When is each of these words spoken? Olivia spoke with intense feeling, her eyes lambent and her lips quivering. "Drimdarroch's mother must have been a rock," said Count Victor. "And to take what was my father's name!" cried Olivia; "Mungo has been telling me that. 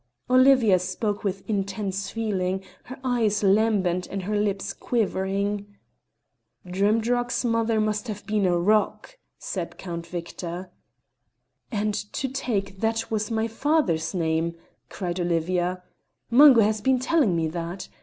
Olivia 0.31 0.79
spoke 0.79 1.23
with 1.23 1.47
intense 1.47 2.09
feeling, 2.09 2.63
her 2.85 2.97
eyes 3.03 3.43
lambent 3.43 4.07
and 4.07 4.23
her 4.23 4.35
lips 4.35 4.73
quivering. 4.73 5.75
"Drimdarroch's 6.65 7.45
mother 7.45 7.79
must 7.79 8.07
have 8.07 8.25
been 8.25 8.47
a 8.47 8.57
rock," 8.57 9.19
said 9.37 9.77
Count 9.77 10.07
Victor. 10.07 10.71
"And 11.71 11.93
to 12.13 12.27
take 12.27 12.79
what 12.79 13.11
was 13.11 13.29
my 13.29 13.47
father's 13.47 14.15
name!" 14.15 14.55
cried 14.89 15.19
Olivia; 15.19 15.83
"Mungo 16.31 16.61
has 16.61 16.81
been 16.81 16.97
telling 16.97 17.35
me 17.35 17.47
that. 17.49 17.87